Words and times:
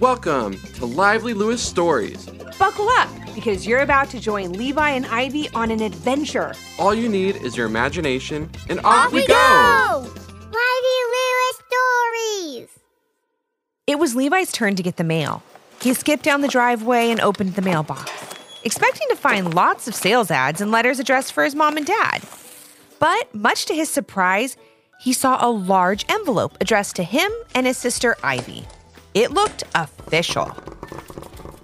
Welcome 0.00 0.58
to 0.76 0.86
Lively 0.86 1.34
Lewis 1.34 1.62
Stories. 1.62 2.24
Buckle 2.58 2.88
up 2.88 3.10
because 3.34 3.66
you're 3.66 3.80
about 3.80 4.08
to 4.08 4.18
join 4.18 4.54
Levi 4.54 4.88
and 4.92 5.04
Ivy 5.04 5.50
on 5.50 5.70
an 5.70 5.82
adventure. 5.82 6.54
All 6.78 6.94
you 6.94 7.06
need 7.06 7.36
is 7.36 7.54
your 7.54 7.66
imagination, 7.66 8.48
and 8.70 8.78
off, 8.80 9.08
Off 9.08 9.12
we 9.12 9.26
go! 9.26 10.10
Lively 10.38 11.00
Lewis 11.12 11.62
Stories! 11.68 12.78
It 13.86 13.98
was 13.98 14.16
Levi's 14.16 14.50
turn 14.52 14.74
to 14.76 14.82
get 14.82 14.96
the 14.96 15.04
mail. 15.04 15.42
He 15.82 15.92
skipped 15.92 16.22
down 16.22 16.40
the 16.40 16.48
driveway 16.48 17.10
and 17.10 17.20
opened 17.20 17.54
the 17.54 17.60
mailbox, 17.60 18.10
expecting 18.64 19.06
to 19.10 19.16
find 19.16 19.52
lots 19.52 19.86
of 19.86 19.94
sales 19.94 20.30
ads 20.30 20.62
and 20.62 20.70
letters 20.70 20.98
addressed 20.98 21.34
for 21.34 21.44
his 21.44 21.54
mom 21.54 21.76
and 21.76 21.84
dad. 21.84 22.22
But 23.00 23.34
much 23.34 23.66
to 23.66 23.74
his 23.74 23.90
surprise, 23.90 24.56
he 24.98 25.12
saw 25.12 25.46
a 25.46 25.50
large 25.50 26.06
envelope 26.08 26.56
addressed 26.58 26.96
to 26.96 27.02
him 27.02 27.30
and 27.54 27.66
his 27.66 27.76
sister 27.76 28.16
Ivy. 28.22 28.64
It 29.14 29.32
looked 29.32 29.64
official. 29.74 30.54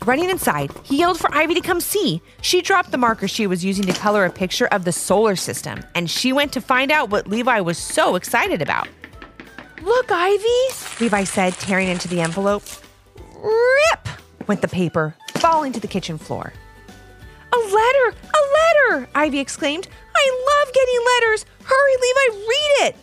Running 0.04 0.30
inside, 0.30 0.70
he 0.84 0.98
yelled 0.98 1.18
for 1.18 1.32
Ivy 1.34 1.54
to 1.54 1.60
come 1.60 1.80
see. 1.80 2.22
She 2.40 2.62
dropped 2.62 2.92
the 2.92 2.98
marker 2.98 3.26
she 3.26 3.46
was 3.46 3.64
using 3.64 3.84
to 3.86 3.92
color 3.92 4.24
a 4.24 4.30
picture 4.30 4.66
of 4.66 4.84
the 4.84 4.92
solar 4.92 5.34
system, 5.34 5.84
and 5.94 6.08
she 6.10 6.32
went 6.32 6.52
to 6.52 6.60
find 6.60 6.92
out 6.92 7.10
what 7.10 7.26
Levi 7.26 7.60
was 7.60 7.78
so 7.78 8.14
excited 8.14 8.62
about. 8.62 8.88
Look, 9.82 10.10
Ivy, 10.10 11.00
Levi 11.00 11.24
said, 11.24 11.54
tearing 11.54 11.88
into 11.88 12.08
the 12.08 12.20
envelope. 12.20 12.64
Rip! 13.42 14.08
went 14.46 14.60
the 14.60 14.68
paper, 14.68 15.14
falling 15.38 15.72
to 15.72 15.80
the 15.80 15.88
kitchen 15.88 16.18
floor. 16.18 16.52
A 17.52 17.56
letter! 17.56 18.16
A 18.34 18.42
letter! 18.58 19.08
Ivy 19.14 19.38
exclaimed. 19.38 19.88
I 20.14 20.64
love 20.64 20.74
getting 20.74 21.04
letters! 21.04 21.46
Hurry, 21.62 21.96
Levi, 22.00 22.46
read 22.48 22.88
it! 22.88 22.96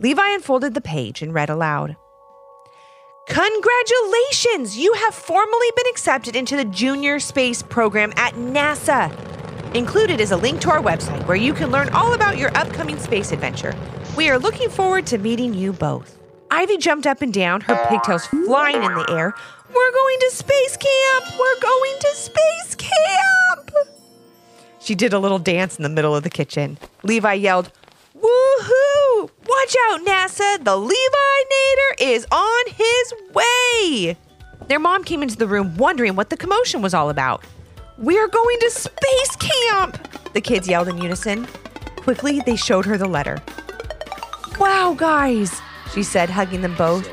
Levi 0.00 0.28
unfolded 0.30 0.74
the 0.74 0.80
page 0.80 1.22
and 1.22 1.32
read 1.32 1.50
aloud. 1.50 1.96
Congratulations! 3.26 4.78
You 4.78 4.92
have 4.92 5.12
formally 5.12 5.66
been 5.74 5.86
accepted 5.90 6.36
into 6.36 6.56
the 6.56 6.64
Junior 6.64 7.18
Space 7.18 7.60
Program 7.60 8.12
at 8.14 8.34
NASA. 8.34 9.12
Included 9.74 10.20
is 10.20 10.30
a 10.30 10.36
link 10.36 10.60
to 10.60 10.70
our 10.70 10.80
website 10.80 11.26
where 11.26 11.36
you 11.36 11.52
can 11.52 11.72
learn 11.72 11.88
all 11.88 12.14
about 12.14 12.38
your 12.38 12.56
upcoming 12.56 12.98
space 13.00 13.32
adventure. 13.32 13.74
We 14.16 14.30
are 14.30 14.38
looking 14.38 14.70
forward 14.70 15.06
to 15.08 15.18
meeting 15.18 15.54
you 15.54 15.72
both. 15.72 16.16
Ivy 16.52 16.78
jumped 16.78 17.04
up 17.04 17.20
and 17.20 17.34
down, 17.34 17.62
her 17.62 17.86
pigtails 17.88 18.26
flying 18.26 18.84
in 18.84 18.94
the 18.94 19.06
air. 19.10 19.34
We're 19.74 19.92
going 19.92 20.18
to 20.20 20.30
space 20.30 20.76
camp! 20.76 21.24
We're 21.36 21.60
going 21.60 21.94
to 21.98 22.14
space 22.14 22.74
camp! 22.76 23.70
She 24.78 24.94
did 24.94 25.12
a 25.12 25.18
little 25.18 25.40
dance 25.40 25.76
in 25.76 25.82
the 25.82 25.88
middle 25.88 26.14
of 26.14 26.22
the 26.22 26.30
kitchen. 26.30 26.78
Levi 27.02 27.32
yelled! 27.34 27.72
Watch 29.66 29.76
out, 29.90 30.06
NASA! 30.06 30.64
The 30.64 30.76
Levi 30.76 30.92
Nader 30.94 32.14
is 32.14 32.24
on 32.30 32.64
his 32.68 33.14
way! 33.34 34.16
Their 34.68 34.78
mom 34.78 35.02
came 35.02 35.24
into 35.24 35.36
the 35.36 35.48
room 35.48 35.76
wondering 35.76 36.14
what 36.14 36.30
the 36.30 36.36
commotion 36.36 36.82
was 36.82 36.94
all 36.94 37.10
about. 37.10 37.42
We're 37.98 38.28
going 38.28 38.60
to 38.60 38.70
space 38.70 39.36
camp! 39.40 40.32
The 40.34 40.40
kids 40.40 40.68
yelled 40.68 40.86
in 40.86 40.98
unison. 40.98 41.48
Quickly, 41.96 42.40
they 42.46 42.54
showed 42.54 42.84
her 42.84 42.96
the 42.96 43.08
letter. 43.08 43.42
Wow, 44.60 44.94
guys, 44.96 45.60
she 45.92 46.04
said, 46.04 46.30
hugging 46.30 46.60
them 46.60 46.76
both. 46.76 47.08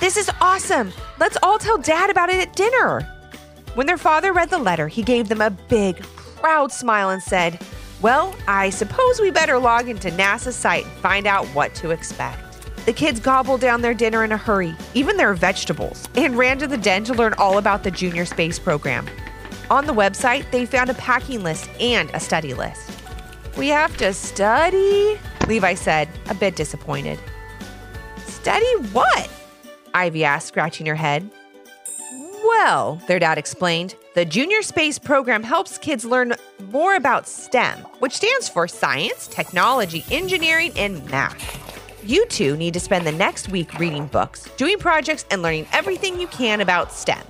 This 0.00 0.16
is 0.16 0.30
awesome. 0.40 0.94
Let's 1.20 1.36
all 1.42 1.58
tell 1.58 1.76
Dad 1.76 2.08
about 2.08 2.30
it 2.30 2.40
at 2.40 2.56
dinner. 2.56 3.02
When 3.74 3.86
their 3.86 3.98
father 3.98 4.32
read 4.32 4.48
the 4.48 4.56
letter, 4.56 4.88
he 4.88 5.02
gave 5.02 5.28
them 5.28 5.42
a 5.42 5.50
big, 5.50 6.00
proud 6.36 6.72
smile 6.72 7.10
and 7.10 7.22
said, 7.22 7.60
Well, 8.00 8.36
I 8.46 8.70
suppose 8.70 9.20
we 9.20 9.32
better 9.32 9.58
log 9.58 9.88
into 9.88 10.10
NASA's 10.10 10.54
site 10.54 10.84
and 10.84 10.92
find 10.98 11.26
out 11.26 11.46
what 11.48 11.74
to 11.76 11.90
expect. 11.90 12.44
The 12.86 12.92
kids 12.92 13.18
gobbled 13.18 13.60
down 13.60 13.82
their 13.82 13.92
dinner 13.92 14.22
in 14.22 14.30
a 14.30 14.36
hurry, 14.36 14.74
even 14.94 15.16
their 15.16 15.34
vegetables, 15.34 16.08
and 16.14 16.38
ran 16.38 16.58
to 16.58 16.68
the 16.68 16.78
den 16.78 17.02
to 17.04 17.14
learn 17.14 17.34
all 17.34 17.58
about 17.58 17.82
the 17.82 17.90
Junior 17.90 18.24
Space 18.24 18.58
Program. 18.58 19.06
On 19.68 19.84
the 19.84 19.92
website, 19.92 20.48
they 20.52 20.64
found 20.64 20.90
a 20.90 20.94
packing 20.94 21.42
list 21.42 21.68
and 21.80 22.08
a 22.14 22.20
study 22.20 22.54
list. 22.54 22.88
We 23.56 23.68
have 23.68 23.96
to 23.96 24.14
study, 24.14 25.18
Levi 25.48 25.74
said, 25.74 26.08
a 26.30 26.34
bit 26.34 26.54
disappointed. 26.54 27.18
Study 28.26 28.72
what? 28.92 29.28
Ivy 29.92 30.24
asked, 30.24 30.46
scratching 30.46 30.86
her 30.86 30.94
head. 30.94 31.28
Well, 32.44 33.00
their 33.06 33.18
dad 33.18 33.38
explained, 33.38 33.94
the 34.14 34.24
Junior 34.24 34.62
Space 34.62 34.98
Program 34.98 35.42
helps 35.42 35.76
kids 35.78 36.04
learn 36.04 36.34
more 36.70 36.94
about 36.94 37.26
STEM, 37.26 37.78
which 37.98 38.12
stands 38.12 38.48
for 38.48 38.68
science, 38.68 39.26
technology, 39.26 40.04
engineering, 40.10 40.72
and 40.76 41.08
math. 41.10 42.04
You 42.04 42.26
two 42.26 42.56
need 42.56 42.74
to 42.74 42.80
spend 42.80 43.06
the 43.06 43.12
next 43.12 43.48
week 43.48 43.78
reading 43.78 44.06
books, 44.06 44.48
doing 44.56 44.78
projects, 44.78 45.24
and 45.30 45.42
learning 45.42 45.66
everything 45.72 46.20
you 46.20 46.28
can 46.28 46.60
about 46.60 46.92
STEM. 46.92 47.24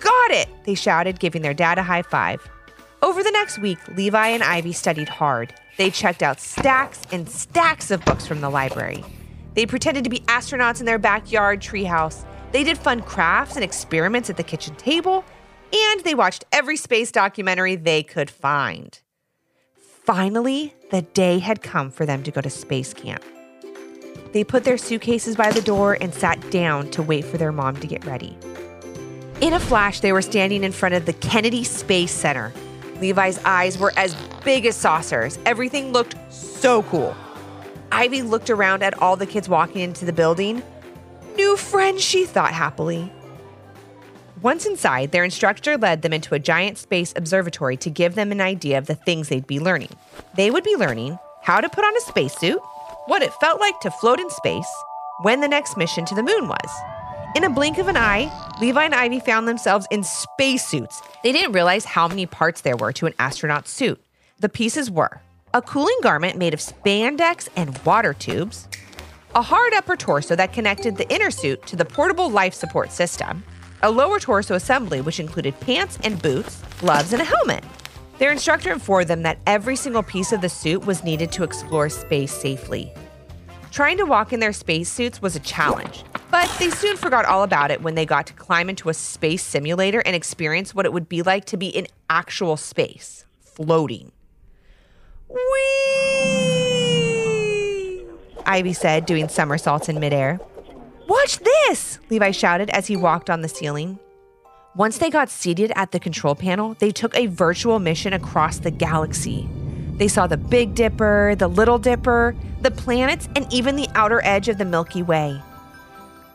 Got 0.00 0.30
it! 0.30 0.48
They 0.64 0.74
shouted, 0.74 1.20
giving 1.20 1.42
their 1.42 1.54
dad 1.54 1.78
a 1.78 1.82
high 1.82 2.02
five. 2.02 2.46
Over 3.02 3.22
the 3.22 3.30
next 3.30 3.58
week, 3.58 3.78
Levi 3.96 4.28
and 4.28 4.42
Ivy 4.42 4.72
studied 4.72 5.08
hard. 5.10 5.54
They 5.76 5.90
checked 5.90 6.22
out 6.22 6.40
stacks 6.40 7.02
and 7.12 7.28
stacks 7.28 7.90
of 7.90 8.04
books 8.04 8.26
from 8.26 8.40
the 8.40 8.50
library. 8.50 9.04
They 9.54 9.66
pretended 9.66 10.04
to 10.04 10.10
be 10.10 10.20
astronauts 10.20 10.80
in 10.80 10.86
their 10.86 10.98
backyard 10.98 11.60
treehouse. 11.60 12.24
They 12.54 12.62
did 12.62 12.78
fun 12.78 13.02
crafts 13.02 13.56
and 13.56 13.64
experiments 13.64 14.30
at 14.30 14.36
the 14.36 14.44
kitchen 14.44 14.76
table, 14.76 15.24
and 15.72 16.00
they 16.02 16.14
watched 16.14 16.44
every 16.52 16.76
space 16.76 17.10
documentary 17.10 17.74
they 17.74 18.04
could 18.04 18.30
find. 18.30 18.96
Finally, 20.04 20.72
the 20.92 21.02
day 21.02 21.40
had 21.40 21.62
come 21.62 21.90
for 21.90 22.06
them 22.06 22.22
to 22.22 22.30
go 22.30 22.40
to 22.40 22.48
space 22.48 22.94
camp. 22.94 23.24
They 24.32 24.44
put 24.44 24.62
their 24.62 24.78
suitcases 24.78 25.34
by 25.34 25.50
the 25.50 25.62
door 25.62 25.98
and 26.00 26.14
sat 26.14 26.48
down 26.52 26.92
to 26.92 27.02
wait 27.02 27.24
for 27.24 27.38
their 27.38 27.50
mom 27.50 27.74
to 27.78 27.88
get 27.88 28.04
ready. 28.04 28.38
In 29.40 29.52
a 29.52 29.58
flash, 29.58 29.98
they 29.98 30.12
were 30.12 30.22
standing 30.22 30.62
in 30.62 30.70
front 30.70 30.94
of 30.94 31.06
the 31.06 31.12
Kennedy 31.14 31.64
Space 31.64 32.12
Center. 32.12 32.52
Levi's 33.00 33.40
eyes 33.44 33.78
were 33.78 33.92
as 33.96 34.14
big 34.44 34.64
as 34.64 34.76
saucers. 34.76 35.40
Everything 35.44 35.90
looked 35.90 36.14
so 36.32 36.84
cool. 36.84 37.16
Ivy 37.90 38.22
looked 38.22 38.48
around 38.48 38.84
at 38.84 38.96
all 39.02 39.16
the 39.16 39.26
kids 39.26 39.48
walking 39.48 39.80
into 39.80 40.04
the 40.04 40.12
building. 40.12 40.62
New 41.36 41.56
friends, 41.56 42.02
she 42.02 42.26
thought 42.26 42.52
happily. 42.52 43.12
Once 44.40 44.66
inside, 44.66 45.10
their 45.10 45.24
instructor 45.24 45.76
led 45.76 46.02
them 46.02 46.12
into 46.12 46.34
a 46.34 46.38
giant 46.38 46.78
space 46.78 47.12
observatory 47.16 47.76
to 47.76 47.90
give 47.90 48.14
them 48.14 48.30
an 48.30 48.40
idea 48.40 48.78
of 48.78 48.86
the 48.86 48.94
things 48.94 49.28
they'd 49.28 49.46
be 49.46 49.58
learning. 49.58 49.90
They 50.36 50.50
would 50.50 50.64
be 50.64 50.76
learning 50.76 51.18
how 51.42 51.60
to 51.60 51.68
put 51.68 51.84
on 51.84 51.96
a 51.96 52.00
spacesuit, 52.02 52.58
what 53.06 53.22
it 53.22 53.32
felt 53.34 53.58
like 53.58 53.80
to 53.80 53.90
float 53.90 54.20
in 54.20 54.30
space, 54.30 54.68
when 55.22 55.40
the 55.40 55.48
next 55.48 55.76
mission 55.76 56.04
to 56.04 56.14
the 56.14 56.22
moon 56.22 56.46
was. 56.46 56.70
In 57.34 57.42
a 57.42 57.50
blink 57.50 57.78
of 57.78 57.88
an 57.88 57.96
eye, 57.96 58.30
Levi 58.60 58.84
and 58.84 58.94
Ivy 58.94 59.18
found 59.18 59.48
themselves 59.48 59.88
in 59.90 60.04
spacesuits. 60.04 61.02
They 61.24 61.32
didn't 61.32 61.52
realize 61.52 61.84
how 61.84 62.06
many 62.06 62.26
parts 62.26 62.60
there 62.60 62.76
were 62.76 62.92
to 62.92 63.06
an 63.06 63.14
astronaut's 63.18 63.70
suit. 63.70 64.00
The 64.38 64.48
pieces 64.48 64.90
were 64.90 65.20
a 65.52 65.62
cooling 65.62 65.98
garment 66.02 66.36
made 66.36 66.52
of 66.52 66.60
spandex 66.60 67.48
and 67.56 67.78
water 67.84 68.12
tubes, 68.12 68.68
a 69.34 69.42
hard 69.42 69.74
upper 69.74 69.96
torso 69.96 70.36
that 70.36 70.52
connected 70.52 70.96
the 70.96 71.12
inner 71.12 71.30
suit 71.30 71.66
to 71.66 71.74
the 71.74 71.84
portable 71.84 72.30
life 72.30 72.54
support 72.54 72.92
system, 72.92 73.42
a 73.82 73.90
lower 73.90 74.20
torso 74.20 74.54
assembly 74.54 75.00
which 75.00 75.18
included 75.18 75.58
pants 75.58 75.98
and 76.04 76.22
boots, 76.22 76.62
gloves, 76.78 77.12
and 77.12 77.20
a 77.20 77.24
helmet. 77.24 77.64
Their 78.18 78.30
instructor 78.30 78.72
informed 78.72 79.08
them 79.08 79.22
that 79.22 79.38
every 79.44 79.74
single 79.74 80.04
piece 80.04 80.30
of 80.30 80.40
the 80.40 80.48
suit 80.48 80.86
was 80.86 81.02
needed 81.02 81.32
to 81.32 81.42
explore 81.42 81.88
space 81.88 82.32
safely. 82.32 82.92
Trying 83.72 83.96
to 83.96 84.04
walk 84.04 84.32
in 84.32 84.38
their 84.38 84.52
spacesuits 84.52 85.20
was 85.20 85.34
a 85.34 85.40
challenge, 85.40 86.04
but 86.30 86.48
they 86.60 86.70
soon 86.70 86.96
forgot 86.96 87.24
all 87.24 87.42
about 87.42 87.72
it 87.72 87.82
when 87.82 87.96
they 87.96 88.06
got 88.06 88.28
to 88.28 88.34
climb 88.34 88.70
into 88.70 88.88
a 88.88 88.94
space 88.94 89.42
simulator 89.42 90.00
and 90.06 90.14
experience 90.14 90.76
what 90.76 90.86
it 90.86 90.92
would 90.92 91.08
be 91.08 91.22
like 91.22 91.44
to 91.46 91.56
be 91.56 91.66
in 91.66 91.88
actual 92.08 92.56
space, 92.56 93.24
floating. 93.40 94.12
Whee! 95.28 96.73
Ivy 98.46 98.72
said, 98.72 99.06
doing 99.06 99.28
somersaults 99.28 99.88
in 99.88 100.00
midair. 100.00 100.40
Watch 101.08 101.38
this! 101.38 101.98
Levi 102.10 102.30
shouted 102.30 102.70
as 102.70 102.86
he 102.86 102.96
walked 102.96 103.30
on 103.30 103.42
the 103.42 103.48
ceiling. 103.48 103.98
Once 104.74 104.98
they 104.98 105.10
got 105.10 105.30
seated 105.30 105.72
at 105.76 105.92
the 105.92 106.00
control 106.00 106.34
panel, 106.34 106.74
they 106.80 106.90
took 106.90 107.16
a 107.16 107.26
virtual 107.26 107.78
mission 107.78 108.12
across 108.12 108.58
the 108.58 108.70
galaxy. 108.70 109.48
They 109.96 110.08
saw 110.08 110.26
the 110.26 110.36
Big 110.36 110.74
Dipper, 110.74 111.36
the 111.38 111.46
Little 111.46 111.78
Dipper, 111.78 112.34
the 112.60 112.72
planets, 112.72 113.28
and 113.36 113.46
even 113.52 113.76
the 113.76 113.88
outer 113.94 114.20
edge 114.24 114.48
of 114.48 114.58
the 114.58 114.64
Milky 114.64 115.02
Way. 115.02 115.40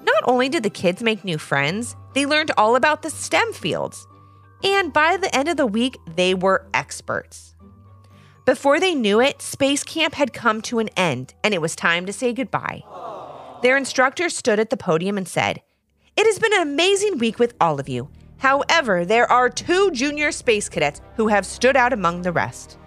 Not 0.02 0.24
only 0.24 0.48
did 0.48 0.64
the 0.64 0.70
kids 0.70 1.04
make 1.04 1.26
new 1.26 1.38
friends, 1.38 1.96
they 2.14 2.26
learned 2.26 2.52
all 2.58 2.78
about 2.78 3.02
the 3.02 3.10
STEM 3.10 3.52
fields. 3.52 4.08
And 4.64 4.94
by 4.94 5.18
the 5.18 5.34
end 5.36 5.50
of 5.50 5.58
the 5.58 5.68
week, 5.68 5.98
they 6.16 6.34
were 6.34 6.66
experts. 6.74 7.54
Before 8.50 8.80
they 8.80 8.96
knew 8.96 9.22
it, 9.22 9.44
space 9.44 9.84
camp 9.84 10.16
had 10.16 10.34
come 10.34 10.64
to 10.64 10.80
an 10.80 10.90
end 10.98 11.36
and 11.44 11.54
it 11.54 11.62
was 11.62 11.76
time 11.76 12.08
to 12.08 12.12
say 12.12 12.34
goodbye. 12.34 12.82
Their 13.62 13.78
instructor 13.78 14.28
stood 14.28 14.60
at 14.60 14.72
the 14.72 14.76
podium 14.76 15.20
and 15.20 15.28
said, 15.28 15.62
It 16.18 16.26
has 16.26 16.40
been 16.40 16.54
an 16.54 16.64
amazing 16.64 17.20
week 17.20 17.38
with 17.38 17.54
all 17.62 17.80
of 17.80 17.88
you. 17.88 18.10
However, 18.38 19.06
there 19.06 19.32
are 19.32 19.52
two 19.52 19.92
junior 19.92 20.32
space 20.32 20.68
cadets 20.68 21.00
who 21.16 21.28
have 21.28 21.46
stood 21.46 21.78
out 21.78 21.94
among 21.94 22.24
the 22.24 22.32
rest. 22.32 22.80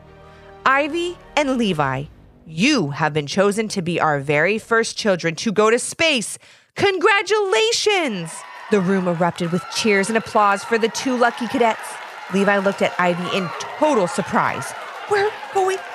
Ivy 0.66 1.16
and 1.36 1.56
Levi, 1.56 2.06
you 2.44 2.90
have 2.90 3.12
been 3.12 3.28
chosen 3.28 3.68
to 3.68 3.82
be 3.82 4.00
our 4.00 4.18
very 4.18 4.58
first 4.58 4.98
children 4.98 5.36
to 5.36 5.52
go 5.52 5.70
to 5.70 5.78
space. 5.78 6.38
Congratulations! 6.74 8.32
The 8.72 8.80
room 8.80 9.06
erupted 9.06 9.52
with 9.52 9.62
cheers 9.76 10.08
and 10.08 10.18
applause 10.18 10.64
for 10.64 10.76
the 10.76 10.88
two 10.88 11.16
lucky 11.16 11.46
cadets. 11.46 11.94
Levi 12.34 12.58
looked 12.58 12.82
at 12.82 12.98
Ivy 12.98 13.36
in 13.36 13.48
total 13.78 14.08
surprise. 14.08 14.72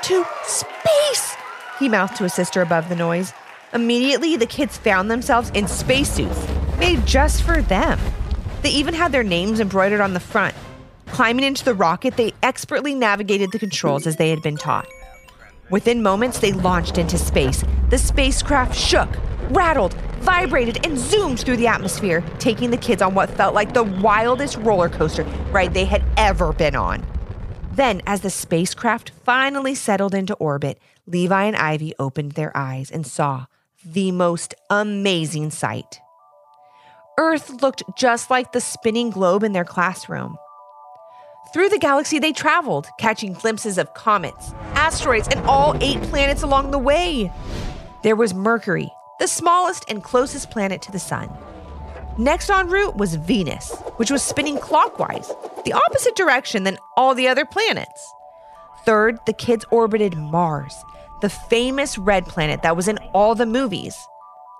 To 0.07 0.25
space, 0.45 1.35
he 1.79 1.89
mouthed 1.89 2.15
to 2.15 2.23
his 2.23 2.33
sister 2.33 2.61
above 2.61 2.87
the 2.87 2.95
noise. 2.95 3.33
Immediately, 3.73 4.37
the 4.37 4.45
kids 4.45 4.77
found 4.77 5.11
themselves 5.11 5.49
in 5.49 5.67
spacesuits 5.67 6.47
made 6.79 7.05
just 7.05 7.43
for 7.43 7.61
them. 7.61 7.99
They 8.61 8.69
even 8.69 8.93
had 8.93 9.11
their 9.11 9.25
names 9.25 9.59
embroidered 9.59 9.99
on 9.99 10.13
the 10.13 10.21
front. 10.21 10.55
Climbing 11.07 11.43
into 11.43 11.65
the 11.65 11.73
rocket, 11.73 12.15
they 12.15 12.33
expertly 12.41 12.95
navigated 12.95 13.51
the 13.51 13.59
controls 13.59 14.07
as 14.07 14.15
they 14.15 14.29
had 14.29 14.41
been 14.41 14.55
taught. 14.55 14.87
Within 15.71 16.01
moments, 16.01 16.39
they 16.39 16.53
launched 16.53 16.97
into 16.97 17.17
space. 17.17 17.65
The 17.89 17.97
spacecraft 17.97 18.75
shook, 18.75 19.09
rattled, 19.49 19.93
vibrated, 20.21 20.85
and 20.85 20.97
zoomed 20.97 21.41
through 21.41 21.57
the 21.57 21.67
atmosphere, 21.67 22.23
taking 22.39 22.71
the 22.71 22.77
kids 22.77 23.01
on 23.01 23.13
what 23.13 23.29
felt 23.31 23.53
like 23.53 23.73
the 23.73 23.83
wildest 23.83 24.55
roller 24.59 24.87
coaster 24.87 25.25
ride 25.51 25.73
they 25.73 25.83
had 25.83 26.01
ever 26.15 26.53
been 26.53 26.77
on. 26.77 27.05
Then, 27.77 28.01
as 28.07 28.21
the 28.21 28.31
spacecraft 28.31 29.11
finally 29.23 29.75
settled 29.75 30.15
into 30.15 30.33
orbit, 30.33 30.79
Levi 31.05 31.43
and 31.43 31.55
Ivy 31.55 31.93
opened 31.99 32.31
their 32.31 32.51
eyes 32.57 32.89
and 32.89 33.05
saw 33.05 33.45
the 33.85 34.11
most 34.11 34.55
amazing 34.71 35.51
sight. 35.51 35.99
Earth 37.19 37.61
looked 37.61 37.83
just 37.95 38.31
like 38.31 38.51
the 38.51 38.61
spinning 38.61 39.11
globe 39.11 39.43
in 39.43 39.53
their 39.53 39.63
classroom. 39.63 40.37
Through 41.53 41.69
the 41.69 41.77
galaxy, 41.77 42.17
they 42.17 42.33
traveled, 42.33 42.87
catching 42.97 43.33
glimpses 43.33 43.77
of 43.77 43.93
comets, 43.93 44.53
asteroids, 44.73 45.27
and 45.27 45.45
all 45.45 45.77
eight 45.79 46.01
planets 46.01 46.41
along 46.41 46.71
the 46.71 46.79
way. 46.79 47.31
There 48.01 48.15
was 48.15 48.33
Mercury, 48.33 48.89
the 49.19 49.27
smallest 49.27 49.85
and 49.87 50.03
closest 50.03 50.49
planet 50.49 50.81
to 50.81 50.91
the 50.91 50.99
Sun. 50.99 51.29
Next 52.19 52.49
en 52.49 52.67
route 52.67 52.97
was 52.97 53.13
Venus, 53.13 53.75
which 53.97 54.09
was 54.09 54.23
spinning 54.23 54.57
clockwise, 54.57 55.31
the 55.65 55.73
opposite 55.73 56.15
direction 56.15 56.63
than 56.63 56.79
all 56.95 57.13
the 57.13 57.27
other 57.27 57.45
planets. 57.45 58.11
Third, 58.85 59.19
the 59.27 59.33
kids 59.33 59.65
orbited 59.69 60.17
Mars, 60.17 60.73
the 61.21 61.29
famous 61.29 61.95
red 61.95 62.25
planet 62.25 62.63
that 62.63 62.75
was 62.75 62.87
in 62.87 62.97
all 63.13 63.35
the 63.35 63.45
movies. 63.45 63.95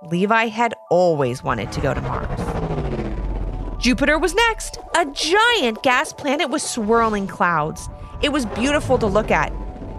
Levi 0.04 0.50
had 0.50 0.76
always 0.92 1.44
wanted 1.44 1.72
to 1.72 1.82
go 1.82 1.96
to 1.96 2.02
Mars. 2.02 3.82
Jupiter 3.82 4.20
was 4.20 4.36
next, 4.36 4.78
a 4.96 5.08
giant 5.08 5.82
gas 5.82 6.14
planet 6.14 6.52
with 6.52 6.62
swirling 6.62 7.26
clouds. 7.26 7.90
It 8.22 8.30
was 8.30 8.46
beautiful 8.46 9.00
to 9.00 9.08
look 9.08 9.32
at, 9.32 9.52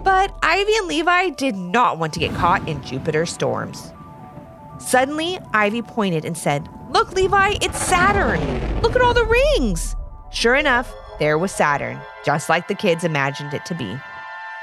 but 0.05 0.33
Ivy 0.41 0.75
and 0.77 0.87
Levi 0.87 1.29
did 1.31 1.57
not 1.57 1.97
want 1.97 2.13
to 2.13 2.21
get 2.21 2.33
caught 2.35 2.65
in 2.69 2.81
Jupiter's 2.83 3.33
storms. 3.33 3.91
Suddenly, 4.79 5.39
Ivy 5.53 5.81
pointed 5.81 6.25
and 6.25 6.37
said, 6.37 6.67
Look, 6.89 7.11
Levi, 7.13 7.55
it's 7.61 7.79
Saturn. 7.79 8.81
Look 8.81 8.95
at 8.95 9.01
all 9.01 9.13
the 9.13 9.25
rings. 9.25 9.95
Sure 10.31 10.55
enough, 10.55 10.91
there 11.19 11.37
was 11.37 11.51
Saturn, 11.51 11.99
just 12.25 12.49
like 12.49 12.67
the 12.67 12.75
kids 12.75 13.03
imagined 13.03 13.53
it 13.53 13.65
to 13.65 13.75
be. 13.75 13.95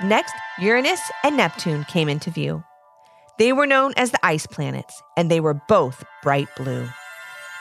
Next, 0.03 0.35
Uranus 0.59 1.01
and 1.23 1.37
Neptune 1.37 1.85
came 1.85 2.09
into 2.09 2.31
view. 2.31 2.65
They 3.39 3.53
were 3.53 3.67
known 3.67 3.93
as 3.97 4.11
the 4.11 4.27
ice 4.27 4.47
planets, 4.47 5.03
and 5.17 5.31
they 5.31 5.41
were 5.41 5.61
both 5.69 6.03
bright 6.23 6.49
blue. 6.57 6.89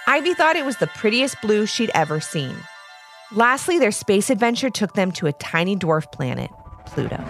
Ivy 0.08 0.34
thought 0.34 0.56
it 0.56 0.66
was 0.66 0.78
the 0.78 0.88
prettiest 0.88 1.42
blue 1.42 1.66
she'd 1.66 1.92
ever 1.94 2.20
seen. 2.20 2.56
Lastly, 3.32 3.80
their 3.80 3.92
space 3.92 4.30
adventure 4.30 4.70
took 4.70 4.94
them 4.94 5.12
to 5.14 5.28
a 5.28 5.34
tiny 5.34 5.76
dwarf 5.76 6.12
planet, 6.12 6.52
Pluto. 6.86 7.24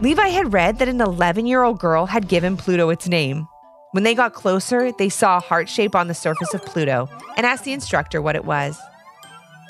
Levi 0.00 0.28
had 0.28 0.52
read 0.52 0.78
that 0.78 0.88
an 0.88 1.00
11 1.00 1.46
year 1.46 1.62
old 1.62 1.78
girl 1.78 2.06
had 2.06 2.28
given 2.28 2.56
Pluto 2.56 2.88
its 2.88 3.08
name. 3.08 3.46
When 3.94 4.02
they 4.02 4.16
got 4.16 4.34
closer, 4.34 4.90
they 4.90 5.08
saw 5.08 5.36
a 5.36 5.40
heart 5.40 5.68
shape 5.68 5.94
on 5.94 6.08
the 6.08 6.14
surface 6.14 6.52
of 6.52 6.64
Pluto 6.64 7.08
and 7.36 7.46
asked 7.46 7.62
the 7.62 7.72
instructor 7.72 8.20
what 8.20 8.34
it 8.34 8.44
was. 8.44 8.76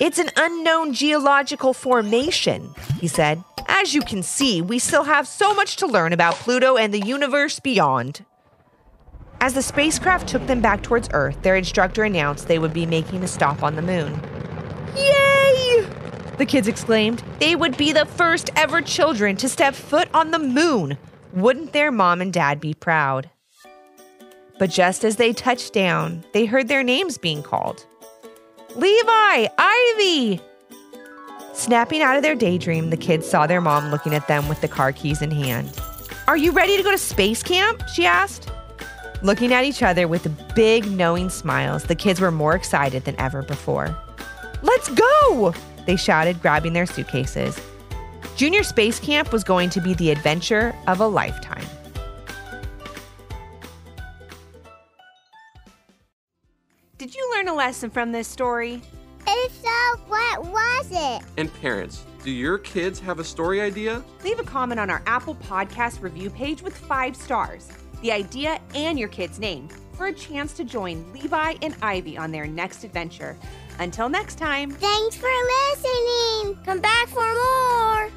It's 0.01 0.17
an 0.17 0.31
unknown 0.35 0.93
geological 0.93 1.75
formation, 1.75 2.73
he 2.99 3.07
said. 3.07 3.43
As 3.67 3.93
you 3.93 4.01
can 4.01 4.23
see, 4.23 4.63
we 4.63 4.79
still 4.79 5.03
have 5.03 5.27
so 5.27 5.53
much 5.53 5.75
to 5.75 5.85
learn 5.85 6.11
about 6.11 6.33
Pluto 6.33 6.75
and 6.75 6.91
the 6.91 7.05
universe 7.05 7.59
beyond. 7.59 8.25
As 9.41 9.53
the 9.53 9.61
spacecraft 9.61 10.27
took 10.27 10.47
them 10.47 10.59
back 10.59 10.81
towards 10.81 11.07
Earth, 11.13 11.39
their 11.43 11.55
instructor 11.55 12.03
announced 12.03 12.47
they 12.47 12.57
would 12.57 12.73
be 12.73 12.87
making 12.87 13.23
a 13.23 13.27
stop 13.27 13.61
on 13.61 13.75
the 13.75 13.83
moon. 13.83 14.19
Yay! 14.95 15.87
The 16.39 16.47
kids 16.47 16.67
exclaimed. 16.67 17.23
They 17.39 17.55
would 17.55 17.77
be 17.77 17.91
the 17.91 18.07
first 18.07 18.49
ever 18.55 18.81
children 18.81 19.35
to 19.35 19.47
step 19.47 19.75
foot 19.75 20.09
on 20.15 20.31
the 20.31 20.39
moon. 20.39 20.97
Wouldn't 21.31 21.73
their 21.73 21.91
mom 21.91 22.21
and 22.21 22.33
dad 22.33 22.59
be 22.59 22.73
proud? 22.73 23.29
But 24.57 24.69
just 24.69 25.03
as 25.03 25.17
they 25.17 25.33
touched 25.33 25.73
down, 25.73 26.23
they 26.33 26.45
heard 26.45 26.67
their 26.67 26.83
names 26.83 27.17
being 27.17 27.43
called 27.43 27.85
Levi! 28.75 29.47
Ivy! 29.57 30.41
Snapping 31.53 32.01
out 32.01 32.17
of 32.17 32.23
their 32.23 32.35
daydream, 32.35 32.89
the 32.89 32.97
kids 32.97 33.27
saw 33.27 33.47
their 33.47 33.61
mom 33.61 33.89
looking 33.89 34.13
at 34.13 34.27
them 34.27 34.49
with 34.49 34.59
the 34.59 34.67
car 34.67 34.91
keys 34.91 35.21
in 35.21 35.31
hand. 35.31 35.79
Are 36.27 36.35
you 36.35 36.51
ready 36.51 36.75
to 36.75 36.83
go 36.83 36.91
to 36.91 36.97
space 36.97 37.41
camp? 37.41 37.81
She 37.93 38.05
asked. 38.05 38.51
Looking 39.21 39.53
at 39.53 39.63
each 39.63 39.81
other 39.81 40.07
with 40.07 40.27
big, 40.55 40.85
knowing 40.91 41.29
smiles, 41.29 41.85
the 41.85 41.95
kids 41.95 42.19
were 42.19 42.31
more 42.31 42.55
excited 42.55 43.05
than 43.05 43.19
ever 43.19 43.41
before. 43.41 43.97
Let's 44.61 44.89
go! 44.89 45.53
They 45.85 45.95
shouted, 45.95 46.41
grabbing 46.41 46.73
their 46.73 46.85
suitcases. 46.85 47.59
Junior 48.35 48.63
Space 48.63 48.99
Camp 48.99 49.31
was 49.31 49.45
going 49.45 49.69
to 49.69 49.79
be 49.79 49.93
the 49.93 50.11
adventure 50.11 50.75
of 50.87 50.99
a 50.99 51.07
lifetime. 51.07 51.54
Did 56.97 57.13
you 57.13 57.29
learn 57.35 57.49
a 57.49 57.53
lesson 57.53 57.89
from 57.89 58.13
this 58.13 58.25
story? 58.25 58.81
If 59.27 59.51
so, 59.51 59.99
what 60.07 60.45
was 60.45 60.87
it? 60.91 61.27
And 61.35 61.53
parents, 61.59 62.05
do 62.23 62.31
your 62.31 62.57
kids 62.57 63.01
have 63.01 63.19
a 63.19 63.23
story 63.23 63.59
idea? 63.59 64.01
Leave 64.23 64.39
a 64.39 64.43
comment 64.43 64.79
on 64.79 64.89
our 64.89 65.03
Apple 65.05 65.35
Podcast 65.35 66.01
review 66.01 66.29
page 66.29 66.61
with 66.61 66.77
five 66.77 67.13
stars, 67.17 67.67
the 68.01 68.13
idea, 68.13 68.61
and 68.75 68.97
your 68.97 69.09
kid's 69.09 69.39
name 69.39 69.67
for 69.91 70.07
a 70.07 70.13
chance 70.13 70.53
to 70.53 70.63
join 70.63 71.11
Levi 71.11 71.55
and 71.61 71.75
Ivy 71.81 72.17
on 72.17 72.31
their 72.31 72.47
next 72.47 72.85
adventure. 72.85 73.37
Until 73.79 74.07
next 74.07 74.37
time. 74.37 74.71
Thanks 74.71 75.17
for 75.17 75.27
listening. 75.73 76.57
Come 76.63 76.79
back 76.79 77.09
for 77.09 77.25
more. 77.25 78.09